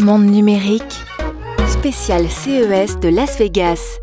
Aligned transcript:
Monde 0.00 0.26
numérique, 0.26 0.82
spécial 1.66 2.28
CES 2.28 2.98
de 3.00 3.08
Las 3.08 3.38
Vegas. 3.38 3.98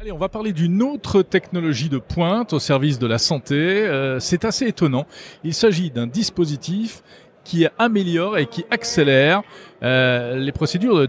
Allez, 0.00 0.12
on 0.12 0.18
va 0.18 0.28
parler 0.28 0.52
d'une 0.52 0.82
autre 0.82 1.22
technologie 1.22 1.88
de 1.88 1.98
pointe 1.98 2.52
au 2.52 2.58
service 2.58 2.98
de 2.98 3.06
la 3.06 3.18
santé. 3.18 3.54
Euh, 3.54 4.18
c'est 4.18 4.44
assez 4.44 4.66
étonnant. 4.66 5.06
Il 5.44 5.54
s'agit 5.54 5.90
d'un 5.90 6.06
dispositif 6.06 7.02
qui 7.44 7.66
améliore 7.78 8.38
et 8.38 8.46
qui 8.46 8.64
accélère 8.70 9.42
euh, 9.82 10.36
les 10.36 10.52
procédures 10.52 11.08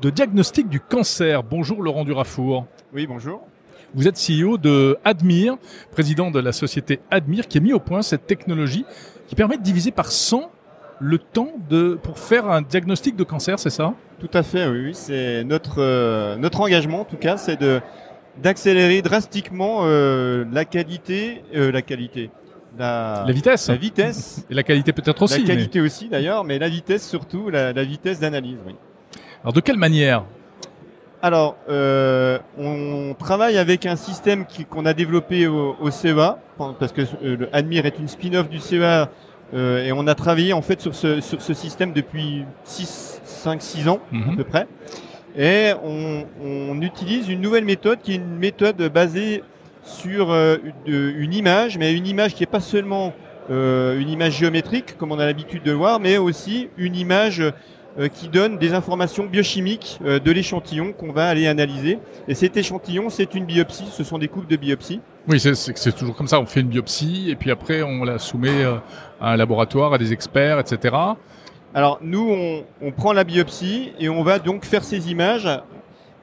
de, 0.00 0.10
diagnostic 0.10 0.68
du 0.68 0.80
cancer. 0.80 1.42
Bonjour 1.42 1.82
Laurent 1.82 2.04
Durafour. 2.04 2.66
Oui, 2.92 3.06
bonjour. 3.06 3.46
Vous 3.94 4.08
êtes 4.08 4.16
CEO 4.16 4.56
de 4.58 4.96
Admire, 5.04 5.56
président 5.90 6.30
de 6.30 6.40
la 6.40 6.52
société 6.52 7.00
Admire, 7.10 7.46
qui 7.46 7.58
a 7.58 7.60
mis 7.60 7.72
au 7.72 7.80
point 7.80 8.02
cette 8.02 8.26
technologie 8.26 8.84
qui 9.28 9.34
permet 9.34 9.58
de 9.58 9.62
diviser 9.62 9.90
par 9.90 10.10
100 10.10 10.50
le 11.02 11.18
temps 11.18 11.52
de, 11.68 11.98
pour 12.00 12.18
faire 12.18 12.48
un 12.48 12.62
diagnostic 12.62 13.16
de 13.16 13.24
cancer, 13.24 13.58
c'est 13.58 13.70
ça? 13.70 13.94
Tout 14.20 14.30
à 14.32 14.42
fait, 14.42 14.66
oui. 14.68 14.82
oui. 14.86 14.94
C'est 14.94 15.42
notre, 15.42 15.82
euh, 15.82 16.36
notre 16.36 16.60
engagement, 16.60 17.00
en 17.00 17.04
tout 17.04 17.16
cas, 17.16 17.36
c'est 17.36 17.60
de 17.60 17.80
d'accélérer 18.38 19.02
drastiquement 19.02 19.80
euh, 19.82 20.46
la 20.50 20.64
qualité, 20.64 21.42
euh, 21.54 21.70
la 21.70 21.82
qualité, 21.82 22.30
la, 22.78 23.24
la, 23.26 23.32
vitesse, 23.32 23.68
la 23.68 23.76
vitesse 23.76 24.46
et 24.48 24.54
la 24.54 24.62
qualité 24.62 24.94
peut-être 24.94 25.20
aussi. 25.20 25.40
La 25.40 25.48
qualité 25.48 25.82
aussi 25.82 26.08
d'ailleurs, 26.08 26.42
mais 26.42 26.58
la 26.58 26.70
vitesse 26.70 27.06
surtout, 27.06 27.50
la, 27.50 27.74
la 27.74 27.84
vitesse 27.84 28.20
d'analyse. 28.20 28.56
Oui. 28.66 28.74
Alors 29.42 29.52
de 29.52 29.60
quelle 29.60 29.76
manière? 29.76 30.24
Alors, 31.20 31.56
euh, 31.68 32.38
on 32.58 33.14
travaille 33.16 33.58
avec 33.58 33.86
un 33.86 33.96
système 33.96 34.44
qu'on 34.68 34.86
a 34.86 34.94
développé 34.94 35.46
au, 35.46 35.76
au, 35.80 35.90
CEA, 35.90 36.38
parce 36.80 36.90
que 36.90 37.02
le 37.22 37.48
Admire 37.52 37.86
est 37.86 37.98
une 37.98 38.08
spin-off 38.08 38.48
du 38.48 38.58
CEA, 38.58 39.08
euh, 39.54 39.84
et 39.84 39.92
on 39.92 40.06
a 40.06 40.14
travaillé 40.14 40.52
en 40.52 40.62
fait 40.62 40.80
sur 40.80 40.94
ce, 40.94 41.20
sur 41.20 41.40
ce 41.42 41.54
système 41.54 41.92
depuis 41.92 42.44
6, 42.64 43.20
5, 43.24 43.60
6 43.62 43.88
ans 43.88 44.00
à 44.12 44.16
Mhm. 44.16 44.36
peu 44.36 44.44
près. 44.44 44.66
Et 45.36 45.72
on, 45.82 46.24
on 46.44 46.80
utilise 46.82 47.28
une 47.28 47.40
nouvelle 47.40 47.64
méthode 47.64 48.00
qui 48.02 48.12
est 48.12 48.16
une 48.16 48.36
méthode 48.36 48.76
basée 48.92 49.42
sur 49.82 50.30
euh, 50.30 50.56
une, 50.86 51.14
une 51.16 51.32
image, 51.34 51.78
mais 51.78 51.92
une 51.94 52.06
image 52.06 52.34
qui 52.34 52.42
n'est 52.42 52.46
pas 52.46 52.60
seulement 52.60 53.12
euh, 53.50 53.98
une 53.98 54.08
image 54.10 54.34
géométrique 54.38 54.96
comme 54.98 55.10
on 55.10 55.18
a 55.18 55.26
l'habitude 55.26 55.62
de 55.62 55.70
le 55.72 55.76
voir, 55.76 56.00
mais 56.00 56.18
aussi 56.18 56.68
une 56.76 56.94
image 56.96 57.40
euh, 57.98 58.08
qui 58.08 58.28
donne 58.28 58.58
des 58.58 58.72
informations 58.74 59.24
biochimiques 59.26 59.98
euh, 60.04 60.18
de 60.18 60.30
l'échantillon 60.30 60.92
qu'on 60.92 61.12
va 61.12 61.28
aller 61.28 61.46
analyser. 61.46 61.98
Et 62.28 62.34
cet 62.34 62.56
échantillon, 62.56 63.10
c'est 63.10 63.34
une 63.34 63.44
biopsie, 63.44 63.84
ce 63.90 64.04
sont 64.04 64.18
des 64.18 64.28
coupes 64.28 64.48
de 64.48 64.56
biopsie. 64.56 65.00
Oui, 65.28 65.38
c'est- 65.40 65.92
toujours 65.96 66.14
comme 66.16 66.26
ça. 66.28 66.40
On 66.40 66.46
fait 66.46 66.60
une 66.60 66.68
biopsie 66.68 67.30
et 67.30 67.36
puis 67.36 67.50
après 67.50 67.82
on 67.82 68.04
la 68.04 68.18
soumet 68.18 68.64
euh, 68.64 68.76
à 69.22 69.30
un 69.32 69.36
laboratoire, 69.36 69.94
à 69.94 69.98
des 69.98 70.12
experts, 70.12 70.58
etc. 70.58 70.94
Alors 71.74 71.98
nous, 72.02 72.28
on, 72.30 72.64
on 72.86 72.90
prend 72.90 73.12
la 73.12 73.24
biopsie 73.24 73.92
et 73.98 74.08
on 74.08 74.22
va 74.22 74.38
donc 74.38 74.64
faire 74.64 74.84
ces 74.84 75.10
images. 75.10 75.48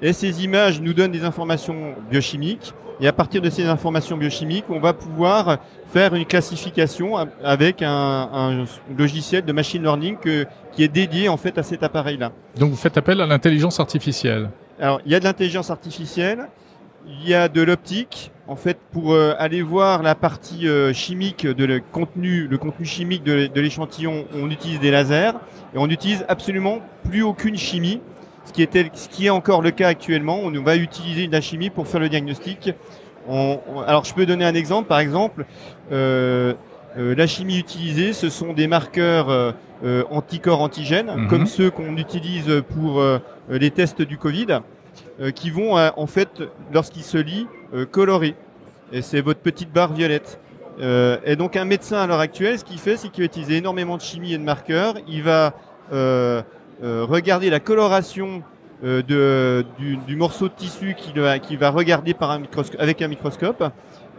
Et 0.02 0.14
ces 0.14 0.44
images 0.44 0.80
nous 0.80 0.94
donnent 0.94 1.12
des 1.12 1.24
informations 1.24 1.96
biochimiques. 2.12 2.74
Et 3.02 3.08
à 3.08 3.14
partir 3.14 3.42
de 3.42 3.50
ces 3.50 3.66
informations 3.66 4.18
biochimiques, 4.18 4.66
on 4.70 4.80
va 4.80 4.92
pouvoir 4.94 5.60
faire 5.94 6.14
une 6.14 6.26
classification 6.26 7.16
avec 7.44 7.82
un, 7.82 7.90
un 7.90 8.66
logiciel 8.98 9.44
de 9.46 9.54
machine 9.54 9.82
learning 9.82 10.18
que- 10.18 10.46
qui 10.74 10.84
est 10.84 10.90
dédié 10.90 11.30
en 11.30 11.38
fait 11.38 11.58
à 11.58 11.64
cet 11.64 11.82
appareil-là. 11.82 12.32
Donc 12.58 12.72
vous 12.72 12.76
faites 12.76 12.98
appel 12.98 13.22
à 13.22 13.26
l'intelligence 13.26 13.80
artificielle. 13.80 14.50
Alors, 14.82 15.00
il 15.06 15.12
y 15.12 15.16
a 15.16 15.20
de 15.20 15.24
l'intelligence 15.26 15.70
artificielle, 15.72 16.48
il 17.08 17.28
y 17.28 17.34
a 17.34 17.48
de 17.48 17.62
l'optique. 17.62 18.32
En 18.50 18.56
fait, 18.56 18.78
pour 18.92 19.14
euh, 19.14 19.36
aller 19.38 19.62
voir 19.62 20.02
la 20.02 20.16
partie 20.16 20.68
euh, 20.68 20.92
chimique 20.92 21.46
de 21.46 21.66
le 21.66 21.80
contenu, 21.92 22.48
le 22.48 22.58
contenu 22.58 22.84
chimique 22.84 23.24
de, 23.24 23.46
de 23.46 23.62
l'échantillon, 23.62 24.26
on 24.36 24.50
utilise 24.50 24.80
des 24.80 24.90
lasers 24.90 25.34
et 25.76 25.78
on 25.78 25.86
n'utilise 25.86 26.26
absolument 26.28 26.80
plus 27.08 27.22
aucune 27.22 27.58
chimie, 27.58 28.02
ce 28.46 28.52
qui, 28.52 28.64
était, 28.64 28.90
ce 28.96 29.08
qui 29.08 29.28
est 29.28 29.30
encore 29.30 29.62
le 29.62 29.70
cas 29.70 29.88
actuellement. 29.90 30.40
On 30.44 30.52
va 30.64 30.78
utiliser 30.78 31.28
de 31.28 31.32
la 31.32 31.42
chimie 31.42 31.70
pour 31.70 31.88
faire 31.88 32.00
le 32.00 32.10
diagnostic. 32.10 32.74
On- 33.28 33.60
on- 33.72 33.82
alors, 33.82 34.04
je 34.06 34.16
peux 34.16 34.26
donner 34.26 34.46
un 34.46 34.56
exemple. 34.56 34.88
Par 34.88 35.00
exemple, 35.00 35.46
euh, 35.92 36.56
la 36.98 37.28
chimie 37.28 37.60
utilisée, 37.60 38.14
ce 38.14 38.30
sont 38.30 38.54
des 38.54 38.66
marqueurs 38.66 39.54
anticorps 40.10 40.62
antigènes, 40.62 41.12
Mhm. 41.16 41.28
comme 41.28 41.46
ceux 41.46 41.70
qu'on 41.70 41.96
utilise 41.98 42.64
pour 42.76 43.04
les 43.48 43.70
tests 43.70 44.02
du 44.02 44.18
Covid, 44.18 44.48
qui 45.36 45.50
vont 45.50 45.78
euh, 45.78 45.90
en 45.98 46.08
fait, 46.08 46.44
lorsqu'ils 46.72 47.04
se 47.04 47.18
lient, 47.18 47.48
euh, 47.74 47.86
colorer. 47.86 48.36
Et 48.92 49.02
c'est 49.02 49.22
votre 49.22 49.40
petite 49.40 49.72
barre 49.72 49.94
violette. 49.94 50.40
Euh, 50.82 51.18
et 51.26 51.36
donc 51.36 51.56
un 51.58 51.66
médecin 51.66 51.98
à 51.98 52.08
l'heure 52.08 52.20
actuelle, 52.20 52.58
ce 52.58 52.64
qu'il 52.64 52.80
fait, 52.80 52.98
c'est 52.98 53.10
qu'il 53.10 53.24
va 53.24 53.26
utiliser 53.26 53.58
énormément 53.58 53.98
de 53.98 54.02
chimie 54.02 54.34
et 54.34 54.38
de 54.38 54.44
marqueurs. 54.44 54.96
Il 55.08 55.24
va 55.24 55.54
euh, 55.92 56.42
euh, 56.84 57.06
regarder 57.08 57.50
la 57.50 57.60
coloration 57.60 58.42
euh, 58.84 59.64
du, 59.78 60.16
morceau 60.16 60.48
de 60.48 60.54
tissu 60.54 60.96
qu'il 60.96 61.20
va, 61.20 61.36
va 61.38 61.70
regarder 61.70 62.14
par 62.14 62.32
un 62.32 62.42
avec 62.80 63.02
un 63.02 63.08
microscope. 63.08 63.64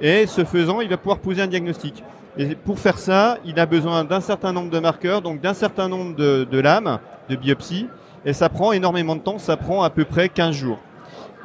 Et 0.00 0.26
ce 0.26 0.44
faisant, 0.44 0.80
il 0.80 0.88
va 0.88 0.96
pouvoir 0.96 1.18
poser 1.18 1.42
un 1.42 1.46
diagnostic. 1.46 2.04
Et 2.36 2.54
pour 2.54 2.78
faire 2.78 2.98
ça, 2.98 3.38
il 3.44 3.58
a 3.58 3.66
besoin 3.66 4.04
d'un 4.04 4.20
certain 4.20 4.52
nombre 4.52 4.70
de 4.70 4.78
marqueurs, 4.78 5.22
donc 5.22 5.40
d'un 5.40 5.54
certain 5.54 5.88
nombre 5.88 6.14
de, 6.14 6.46
de 6.50 6.58
lames, 6.60 7.00
de 7.28 7.36
biopsies. 7.36 7.88
Et 8.24 8.32
ça 8.32 8.48
prend 8.48 8.72
énormément 8.72 9.16
de 9.16 9.20
temps, 9.20 9.38
ça 9.38 9.56
prend 9.56 9.82
à 9.82 9.90
peu 9.90 10.04
près 10.04 10.28
15 10.28 10.54
jours. 10.54 10.78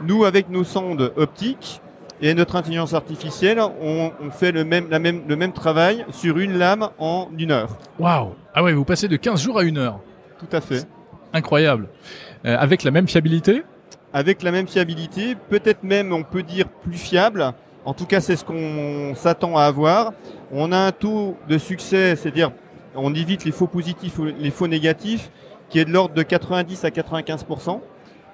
Nous, 0.01 0.25
avec 0.25 0.49
nos 0.49 0.63
sondes 0.63 1.13
optiques 1.15 1.81
et 2.21 2.33
notre 2.33 2.55
intelligence 2.55 2.93
artificielle, 2.93 3.59
on, 3.59 4.11
on 4.21 4.29
fait 4.31 4.51
le 4.51 4.63
même, 4.63 4.87
la 4.89 4.99
même, 4.99 5.23
le 5.27 5.35
même 5.35 5.53
travail 5.53 6.05
sur 6.11 6.37
une 6.37 6.57
lame 6.57 6.89
en 6.99 7.29
une 7.37 7.51
heure. 7.51 7.69
Waouh 7.99 8.33
Ah 8.53 8.63
ouais, 8.63 8.73
vous 8.73 8.85
passez 8.85 9.07
de 9.07 9.15
15 9.15 9.41
jours 9.41 9.59
à 9.59 9.63
une 9.63 9.77
heure. 9.77 9.99
Tout 10.39 10.47
à 10.51 10.61
fait. 10.61 10.85
Incroyable. 11.33 11.87
Euh, 12.45 12.57
avec 12.57 12.83
la 12.83 12.91
même 12.91 13.07
fiabilité? 13.07 13.63
Avec 14.13 14.43
la 14.43 14.51
même 14.51 14.67
fiabilité, 14.67 15.35
peut-être 15.49 15.83
même, 15.83 16.13
on 16.13 16.23
peut 16.23 16.43
dire, 16.43 16.67
plus 16.67 16.97
fiable. 16.97 17.53
En 17.83 17.93
tout 17.93 18.05
cas, 18.05 18.21
c'est 18.21 18.35
ce 18.35 18.45
qu'on 18.45 19.13
s'attend 19.15 19.57
à 19.57 19.63
avoir. 19.63 20.13
On 20.51 20.71
a 20.71 20.77
un 20.77 20.91
taux 20.91 21.37
de 21.49 21.57
succès, 21.57 22.15
c'est-à-dire 22.15 22.51
on 22.95 23.13
évite 23.13 23.43
les 23.45 23.51
faux 23.51 23.67
positifs 23.67 24.17
ou 24.19 24.25
les 24.25 24.51
faux 24.51 24.67
négatifs, 24.67 25.29
qui 25.69 25.79
est 25.79 25.85
de 25.85 25.91
l'ordre 25.91 26.15
de 26.15 26.23
90 26.23 26.85
à 26.85 26.91
95 26.91 27.45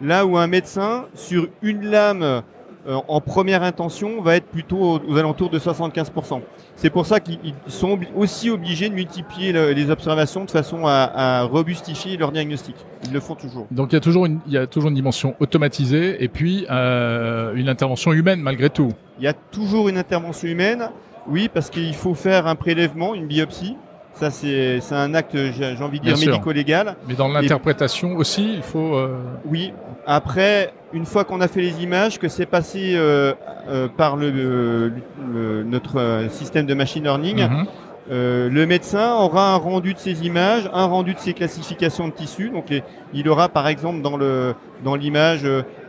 Là 0.01 0.25
où 0.25 0.37
un 0.37 0.47
médecin, 0.47 1.05
sur 1.13 1.47
une 1.61 1.85
lame 1.89 2.23
euh, 2.23 2.41
en 3.07 3.21
première 3.21 3.61
intention, 3.61 4.21
va 4.21 4.35
être 4.37 4.47
plutôt 4.47 4.99
aux, 5.07 5.17
alentours 5.17 5.51
de 5.51 5.59
75% 5.59 6.41
C'est 6.75 6.89
pour 6.89 7.05
ça 7.05 7.19
qu'ils 7.19 7.37
ils 7.43 7.53
sont 7.67 7.99
aussi 8.15 8.49
obligés 8.49 8.89
de 8.89 8.95
multiplier 8.95 9.51
le- 9.53 9.71
les 9.73 9.91
observations 9.91 10.45
de 10.45 10.49
façon 10.49 10.87
à, 10.87 11.11
à 11.13 11.43
robustifier 11.43 12.17
leur 12.17 12.31
diagnostic. 12.31 12.75
Ils 13.05 13.13
le 13.13 13.19
font 13.19 13.35
toujours. 13.35 13.67
Donc 13.69 13.91
il 13.91 13.95
y 13.95 13.97
a 13.97 14.01
toujours 14.01 14.25
une, 14.25 14.39
il 14.47 14.53
y 14.53 14.57
a 14.57 14.65
toujours 14.65 14.89
une 14.89 14.95
dimension 14.95 15.35
automatisée 15.39 16.23
et 16.23 16.27
puis 16.27 16.65
euh, 16.71 17.53
une 17.53 17.69
intervention 17.69 18.13
humaine 18.13 18.39
malgré 18.41 18.71
tout. 18.71 18.89
Il 19.19 19.25
y 19.25 19.27
a 19.27 19.33
toujours 19.33 19.87
une 19.89 19.97
intervention 19.99 20.47
humaine, 20.47 20.89
oui, 21.27 21.49
parce 21.53 21.69
qu'il 21.69 21.93
faut 21.93 22.15
faire 22.15 22.47
un 22.47 22.55
prélèvement, 22.55 23.13
une 23.13 23.27
biopsie. 23.27 23.77
Ça, 24.13 24.29
c'est 24.29 24.79
c'est 24.81 24.93
un 24.95 25.13
acte, 25.13 25.35
j'ai 25.35 25.75
envie 25.81 25.99
de 25.99 26.03
dire, 26.05 26.15
médico-légal. 26.27 26.95
Mais 27.07 27.15
dans 27.15 27.27
l'interprétation 27.27 28.15
aussi, 28.17 28.55
il 28.55 28.61
faut. 28.61 28.95
euh, 28.95 29.17
Oui. 29.45 29.73
Après, 30.05 30.73
une 30.93 31.05
fois 31.05 31.23
qu'on 31.23 31.41
a 31.41 31.47
fait 31.47 31.61
les 31.61 31.81
images, 31.83 32.19
que 32.19 32.27
c'est 32.27 32.45
passé 32.45 32.93
euh, 32.95 33.33
euh, 33.69 33.87
par 33.87 34.17
le, 34.17 34.91
notre 35.65 36.25
système 36.29 36.65
de 36.65 36.73
machine 36.73 37.03
learning, 37.03 37.41
mhm. 37.47 37.65
le 38.09 38.65
médecin 38.65 39.13
aura 39.15 39.53
un 39.53 39.57
rendu 39.57 39.93
de 39.93 39.99
ces 39.99 40.25
images, 40.25 40.69
un 40.73 40.85
rendu 40.85 41.13
de 41.13 41.19
ces 41.19 41.33
classifications 41.33 42.07
de 42.07 42.13
tissus. 42.13 42.49
Donc, 42.49 42.69
les- 42.69 42.83
il 43.13 43.29
aura 43.29 43.47
par 43.49 43.67
exemple 43.67 44.01
dans 44.01 44.17
le 44.17 44.53
dans 44.83 44.95
l'image 44.95 45.47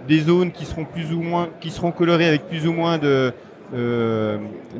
des 0.08 0.20
zones 0.20 0.52
qui 0.52 0.64
seront 0.64 0.84
plus 0.84 1.12
ou 1.12 1.20
moins, 1.22 1.48
qui 1.60 1.70
seront 1.70 1.90
colorées 1.90 2.28
avec 2.28 2.46
plus 2.48 2.66
ou 2.66 2.72
moins 2.72 2.98
de 2.98 3.32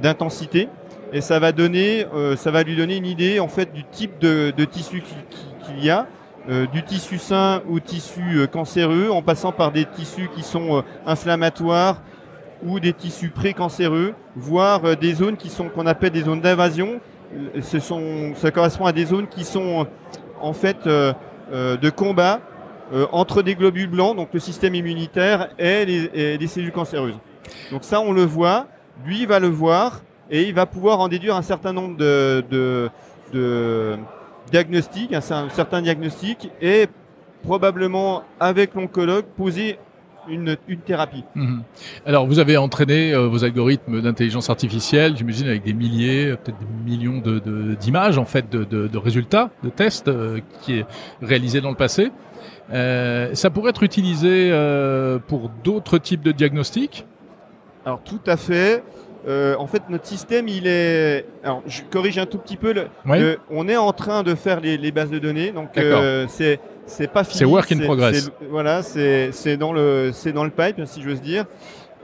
d'intensité. 0.00 0.68
Et 1.12 1.20
ça 1.20 1.38
va 1.38 1.52
donner, 1.52 2.06
euh, 2.14 2.36
ça 2.36 2.50
va 2.50 2.62
lui 2.62 2.74
donner 2.76 2.96
une 2.96 3.06
idée 3.06 3.38
en 3.40 3.48
fait 3.48 3.72
du 3.72 3.84
type 3.84 4.18
de, 4.18 4.50
tissu 4.64 5.02
qui- 5.02 5.14
qui- 5.30 5.46
qu'il 5.74 5.84
y 5.84 5.90
a, 5.90 6.06
euh, 6.48 6.66
du 6.66 6.82
tissu 6.82 7.18
sain 7.18 7.62
au 7.68 7.80
tissu 7.80 8.22
euh, 8.38 8.46
cancéreux, 8.46 9.10
en 9.10 9.20
passant 9.22 9.52
par 9.52 9.72
des 9.72 9.84
tissus 9.84 10.28
qui 10.34 10.42
sont 10.42 10.82
inflammatoires 11.06 12.00
ou 12.64 12.80
des 12.80 12.92
tissus 12.92 13.28
précancéreux, 13.28 14.14
voire 14.36 14.96
des 14.96 15.14
zones 15.14 15.36
qui 15.36 15.50
sont 15.50 15.68
qu'on 15.68 15.86
appelle 15.86 16.12
des 16.12 16.22
zones 16.22 16.40
d'invasion. 16.40 17.00
Ce 17.60 17.78
sont, 17.78 18.34
ça 18.36 18.50
correspond 18.50 18.86
à 18.86 18.92
des 18.92 19.06
zones 19.06 19.26
qui 19.26 19.44
sont 19.44 19.86
en 20.40 20.52
fait 20.52 20.86
de 20.86 21.90
combat 21.90 22.40
entre 23.10 23.42
des 23.42 23.54
globules 23.54 23.88
blancs, 23.88 24.14
donc 24.16 24.28
le 24.32 24.38
système 24.38 24.74
immunitaire 24.74 25.48
et 25.58 25.84
les, 25.86 26.10
et 26.14 26.38
les 26.38 26.46
cellules 26.46 26.72
cancéreuses. 26.72 27.18
Donc 27.70 27.84
ça, 27.84 28.00
on 28.00 28.12
le 28.12 28.22
voit. 28.22 28.66
Lui, 29.04 29.22
il 29.22 29.26
va 29.26 29.40
le 29.40 29.48
voir 29.48 30.02
et 30.30 30.42
il 30.48 30.54
va 30.54 30.66
pouvoir 30.66 31.00
en 31.00 31.08
déduire 31.08 31.36
un 31.36 31.42
certain 31.42 31.72
nombre 31.72 31.96
de, 31.96 32.44
de, 32.50 32.90
de 33.32 33.96
diagnostics, 34.50 35.12
un, 35.12 35.20
cer- 35.20 35.50
certain 35.50 35.82
diagnostic 35.82 36.50
et 36.60 36.86
probablement 37.42 38.22
avec 38.40 38.74
l'oncologue 38.74 39.24
poser 39.36 39.78
une, 40.28 40.56
une 40.68 40.78
thérapie. 40.78 41.24
Mhm. 41.34 41.62
Alors, 42.06 42.26
vous 42.26 42.38
avez 42.38 42.56
entraîné 42.56 43.12
euh, 43.12 43.26
vos 43.26 43.42
algorithmes 43.44 44.00
d'intelligence 44.00 44.50
artificielle, 44.50 45.16
j'imagine, 45.16 45.48
avec 45.48 45.64
des 45.64 45.72
milliers, 45.72 46.36
peut-être 46.36 46.58
des 46.58 46.90
millions 46.90 47.18
de, 47.18 47.40
de- 47.40 47.74
d'images, 47.74 48.18
en 48.18 48.24
fait, 48.24 48.48
de, 48.48 48.96
résultats, 48.96 49.50
de 49.64 49.68
tests 49.68 50.06
euh, 50.06 50.38
qui 50.60 50.78
est 50.78 50.86
réalisé 51.20 51.60
dans 51.60 51.70
le 51.70 51.76
passé. 51.76 52.12
Euh, 52.72 53.34
ça 53.34 53.50
pourrait 53.50 53.70
être 53.70 53.82
utilisé 53.82 54.50
pour 55.26 55.50
d'autres 55.64 55.98
types 55.98 56.22
de 56.22 56.30
diagnostics? 56.30 57.04
Alors 57.84 58.00
tout 58.04 58.20
à 58.26 58.36
fait. 58.36 58.84
Euh, 59.28 59.54
en 59.56 59.66
fait, 59.68 59.82
notre 59.88 60.06
système, 60.06 60.48
il 60.48 60.66
est. 60.66 61.24
Alors, 61.44 61.62
je 61.66 61.82
corrige 61.90 62.18
un 62.18 62.26
tout 62.26 62.38
petit 62.38 62.56
peu. 62.56 62.72
Le, 62.72 62.86
Oui. 63.06 63.20
le- 63.20 63.38
on 63.50 63.68
est 63.68 63.76
en 63.76 63.92
train 63.92 64.22
de 64.24 64.34
faire 64.34 64.60
les, 64.60 64.76
les 64.76 64.90
bases 64.90 65.10
de 65.10 65.18
données, 65.20 65.52
donc 65.52 65.78
euh, 65.78 66.26
c'est 66.28 66.58
c'est 66.86 67.06
pas 67.06 67.22
fini. 67.22 67.38
C'est 67.38 67.44
work 67.44 67.70
in 67.70 67.78
progress. 67.78 68.30
Voilà, 68.50 68.82
c'est 68.82 69.56
dans 69.56 69.72
le 69.72 70.10
c'est 70.12 70.32
dans 70.32 70.42
le 70.44 70.50
pipe, 70.50 70.80
si 70.86 71.02
j'ose 71.02 71.20
dire. 71.20 71.44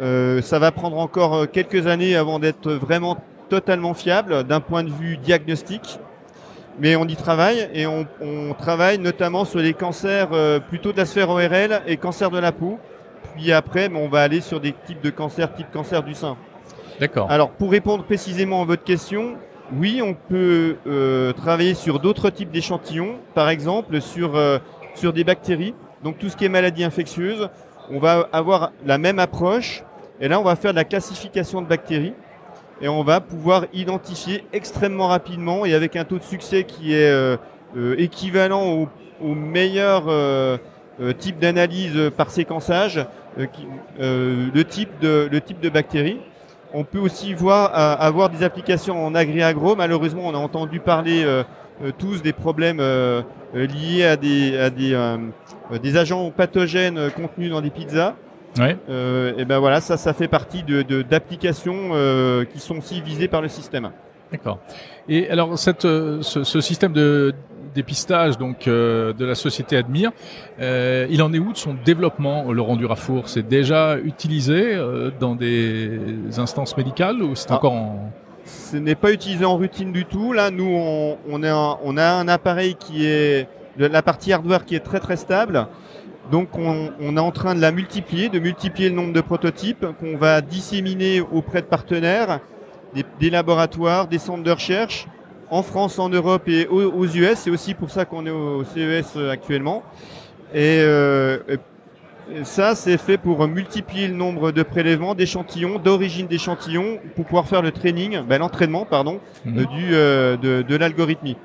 Euh, 0.01 0.41
ça 0.43 0.61
va 0.61 0.71
prendre 0.71 0.97
encore 0.99 1.51
quelques 1.51 1.89
années 1.89 2.15
avant 2.15 2.39
d'être 2.39 2.71
vraiment 2.73 3.17
totalement 3.49 3.95
fiable 3.95 4.45
d'un 4.45 4.61
point 4.61 4.85
de 4.85 4.91
vue 4.91 5.17
diagnostic. 5.17 5.99
Mais 6.81 6.95
on 6.95 7.05
y 7.07 7.17
travaille 7.17 7.69
et 7.75 7.89
on, 7.89 8.07
on 8.21 8.55
travaille 8.55 8.99
notamment 8.99 9.45
sur 9.45 9.59
les 9.59 9.73
cancers 9.75 10.29
plutôt 10.69 10.93
de 10.93 10.97
la 10.99 11.07
sphère 11.07 11.29
ORL 11.31 11.83
et 11.89 11.97
cancer 11.97 12.31
de 12.31 12.39
la 12.39 12.53
peau. 12.53 12.79
Puis 13.37 13.51
après, 13.51 13.91
on 13.93 14.07
va 14.09 14.23
aller 14.23 14.41
sur 14.41 14.61
des 14.61 14.73
types 14.87 15.03
de 15.03 15.11
cancers, 15.11 15.53
type 15.55 15.67
cancer 15.73 16.05
du 16.05 16.15
sein. 16.15 16.37
D'accord. 17.01 17.31
Alors, 17.31 17.51
pour 17.51 17.71
répondre 17.71 18.05
précisément 18.05 18.63
à 18.63 18.65
votre 18.65 18.83
question, 18.83 19.37
oui, 19.73 20.01
on 20.03 20.15
peut 20.15 20.77
euh, 20.87 21.33
travailler 21.33 21.75
sur 21.75 22.01
d'autres 22.01 22.31
types 22.31 22.51
d'échantillons, 22.51 23.17
par 23.35 23.49
exemple 23.51 24.01
sur, 24.01 24.37
euh, 24.37 24.59
sur 24.95 25.13
des 25.13 25.25
bactéries. 25.25 25.75
Donc, 26.03 26.19
tout 26.19 26.29
ce 26.29 26.37
qui 26.37 26.45
est 26.45 26.49
maladie 26.49 26.85
infectieuse, 26.85 27.49
on 27.91 27.99
va 27.99 28.29
avoir 28.33 28.73
la 28.85 28.99
même 28.99 29.19
approche. 29.19 29.85
Et 30.21 30.29
là, 30.29 30.41
on 30.41 30.45
va 30.45 30.57
faire 30.57 30.73
de 30.73 30.77
la 30.77 30.85
classification 30.85 31.63
de 31.63 31.67
bactéries. 31.67 32.15
Et 32.81 32.89
on 32.89 33.03
va 33.03 33.21
pouvoir 33.21 33.67
identifier 33.73 34.45
extrêmement 34.53 35.09
rapidement 35.09 35.67
et 35.67 35.75
avec 35.75 35.97
un 35.97 36.05
taux 36.05 36.19
de 36.19 36.23
succès 36.23 36.65
qui 36.65 36.95
est 36.95 37.11
euh, 37.11 37.37
équivalent 37.99 38.87
au, 39.21 39.35
meilleur 39.35 40.05
type 41.19 41.41
d'analyse 41.41 42.13
par 42.17 42.31
séquençage, 42.31 43.05
le 43.37 44.63
type 44.63 45.01
de 45.01 45.69
bactéries. 45.69 46.21
On 46.75 46.85
peut 46.85 46.99
aussi 46.99 47.35
voir 47.35 47.71
euh, 47.73 47.97
avoir 47.99 48.29
des 48.29 48.43
applications 48.43 49.05
en 49.05 49.15
agri-agro. 49.15 49.75
Malheureusement, 49.77 50.23
on 50.27 50.35
a 50.35 50.39
entendu 50.39 50.81
parler 50.81 51.25
euh, 51.25 51.43
euh, 51.83 51.91
tous 51.97 52.23
des 52.23 52.33
problèmes 52.33 52.81
liés 53.55 54.05
à 54.05 54.17
des, 54.17 54.59
à 54.59 54.69
des, 54.71 55.17
des 55.83 55.97
agents 55.97 56.31
pathogènes 56.31 57.11
contenus 57.13 57.51
dans 57.51 57.61
des 57.63 57.71
pizzas. 57.71 58.15
Ouais. 58.59 58.77
Euh, 58.91 59.35
et 59.39 59.45
ben 59.45 59.59
voilà, 59.59 59.81
ça, 59.81 59.97
ça 59.97 60.13
fait 60.13 60.27
partie 60.29 60.63
de 60.63 60.83
de- 60.83 61.03
d'applications 61.03 61.91
euh, 61.93 62.45
qui 62.45 62.59
sont 62.59 62.79
aussi 62.79 63.01
visées 63.01 63.29
par 63.29 63.41
le 63.41 63.49
système. 63.49 63.91
D'accord. 64.33 64.59
Et 65.09 65.31
alors, 65.31 65.59
cette, 65.59 65.83
ce, 65.83 66.21
ce 66.23 66.61
système 66.61 66.93
de 66.93 67.35
dépistage 67.75 68.39
donc 68.39 68.67
euh, 68.69 69.13
de 69.13 69.25
la 69.25 69.35
société 69.35 69.77
Admire, 69.77 70.11
euh, 70.61 71.07
il 71.11 71.23
en 71.23 71.33
est 71.33 71.39
où 71.39 71.53
de 71.53 71.57
son 71.59 71.75
développement, 71.85 72.51
Laurent 72.53 72.77
Durafour 72.77 73.29
C'est 73.29 73.47
déjà 73.47 73.99
utilisé 73.99 74.75
euh, 74.75 75.11
dans 75.19 75.35
des 75.35 75.99
instances 76.39 76.77
médicales 76.77 77.23
ou 77.23 77.35
c'est 77.35 77.51
Ah. 77.51 77.57
encore 77.57 77.73
en... 77.73 78.13
Ce 78.45 78.77
n'est 78.77 78.95
pas 78.95 79.13
utilisé 79.13 79.45
en 79.45 79.57
routine 79.59 79.93
du 79.93 80.07
tout. 80.07 80.33
Là, 80.33 80.51
nous, 80.51 80.65
on, 80.75 81.19
on, 81.29 81.43
a, 81.43 81.53
un, 81.53 81.79
on 81.85 81.97
a 81.99 82.05
un 82.13 82.29
appareil 82.29 82.77
qui 82.77 83.05
est 83.05 83.47
de 83.79 83.85
la 83.87 84.01
partie 84.03 84.33
hardware 84.33 84.65
qui 84.65 84.75
est 84.75 84.81
très 84.81 85.01
très 85.01 85.17
stable. 85.17 85.67
Donc, 86.31 86.57
on, 86.59 86.91
on 87.01 87.17
est 87.17 87.21
en 87.21 87.31
train 87.31 87.55
de 87.55 87.61
la 87.61 87.73
multiplier, 87.73 88.29
de 88.31 88.39
multiplier 88.39 88.89
le 88.89 88.95
nombre 88.97 89.13
de 89.13 89.21
prototypes 89.21 89.87
qu'on 90.01 90.17
va 90.17 90.41
disséminer 90.41 91.21
auprès 91.21 91.61
de 91.61 91.67
partenaires, 91.67 92.41
des, 92.95 93.05
des 93.21 93.31
laboratoires, 93.31 94.09
des 94.09 94.19
centres 94.19 94.43
de 94.43 94.51
recherche, 94.51 95.07
en 95.51 95.63
France, 95.63 95.99
en 95.99 96.09
Europe 96.09 96.49
et 96.49 96.67
aux, 96.67 96.83
aux 96.93 97.07
US. 97.07 97.35
C'est 97.39 97.51
aussi 97.51 97.75
pour 97.75 97.91
ça 97.91 98.05
qu'on 98.05 98.27
est 98.27 98.31
au 98.31 98.65
CES 98.65 99.17
actuellement. 99.31 99.83
Et, 100.55 100.79
euh, 100.81 101.39
et 101.49 102.45
ça, 102.45 102.75
c'est 102.75 102.99
fait 102.99 103.17
pour 103.19 103.47
multiplier 103.49 104.09
le 104.09 104.15
nombre 104.15 104.51
de 104.53 104.63
prélèvements, 104.63 105.15
d'échantillons, 105.15 105.79
d'origine 105.79 106.27
d'échantillons, 106.27 106.99
pour 107.17 107.25
pouvoir 107.25 107.47
faire 107.47 107.63
le 107.63 107.71
training, 107.73 108.21
ben, 108.29 108.39
l'entraînement, 108.39 108.85
pardon, 108.85 109.21
Mhm. 109.45 109.59
euh, 109.59 109.65
du, 109.67 109.89
euh, 109.95 110.37
de, 110.37 110.63
de 110.63 110.77
l'algorithmie. 110.77 111.37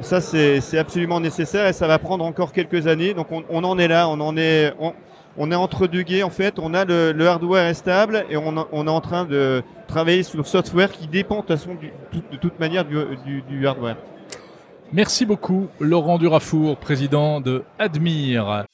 Ça, 0.00 0.20
c'est 0.20 0.60
c'est 0.60 0.78
absolument 0.78 1.20
nécessaire 1.20 1.66
et 1.68 1.72
ça 1.72 1.86
va 1.86 1.98
prendre 1.98 2.24
encore 2.24 2.52
quelques 2.52 2.86
années. 2.86 3.14
Donc, 3.14 3.30
on, 3.30 3.44
on 3.50 3.62
en 3.64 3.78
est 3.78 3.88
là, 3.88 4.08
on 4.08 4.20
en 4.20 4.36
est, 4.36 4.72
on, 4.80 4.92
on 5.36 5.50
est 5.50 5.54
entre 5.56 5.86
deux 5.86 6.02
guets 6.02 6.22
en 6.22 6.30
fait. 6.30 6.58
On 6.58 6.74
a 6.74 6.84
le, 6.84 7.12
le 7.12 7.28
hardware 7.28 7.66
est 7.66 7.74
stable 7.74 8.24
et 8.30 8.36
on, 8.36 8.66
on 8.72 8.86
est 8.86 8.90
en 8.90 9.00
train 9.00 9.24
de 9.24 9.62
travailler 9.88 10.22
sur 10.22 10.38
le 10.38 10.44
software 10.44 10.90
qui 10.90 11.06
dépend 11.06 11.44
de 11.46 11.54
toute 12.10 12.30
de 12.30 12.36
toute 12.36 12.58
manière 12.60 12.84
du, 12.84 12.96
du, 13.24 13.42
du 13.42 13.66
hardware. 13.66 13.96
Merci 14.92 15.24
beaucoup, 15.24 15.68
Laurent 15.80 16.18
Durafour, 16.18 16.76
président 16.76 17.40
de 17.40 17.62
Admire. 17.78 18.66